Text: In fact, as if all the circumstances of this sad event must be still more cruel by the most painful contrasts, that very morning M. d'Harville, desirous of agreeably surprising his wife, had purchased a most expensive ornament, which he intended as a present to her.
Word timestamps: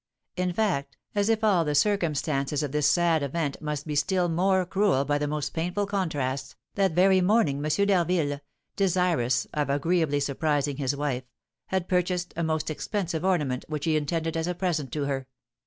In 0.35 0.51
fact, 0.51 0.97
as 1.13 1.29
if 1.29 1.43
all 1.43 1.63
the 1.63 1.75
circumstances 1.75 2.63
of 2.63 2.71
this 2.71 2.89
sad 2.89 3.21
event 3.21 3.61
must 3.61 3.85
be 3.85 3.93
still 3.93 4.29
more 4.29 4.65
cruel 4.65 5.05
by 5.05 5.19
the 5.19 5.27
most 5.27 5.53
painful 5.53 5.85
contrasts, 5.85 6.55
that 6.73 6.93
very 6.93 7.21
morning 7.21 7.63
M. 7.63 7.85
d'Harville, 7.85 8.39
desirous 8.75 9.45
of 9.53 9.69
agreeably 9.69 10.19
surprising 10.19 10.77
his 10.77 10.95
wife, 10.95 11.25
had 11.67 11.87
purchased 11.87 12.33
a 12.35 12.43
most 12.43 12.71
expensive 12.71 13.23
ornament, 13.23 13.63
which 13.67 13.85
he 13.85 13.95
intended 13.95 14.35
as 14.35 14.47
a 14.47 14.55
present 14.55 14.91
to 14.93 15.05
her. 15.05 15.27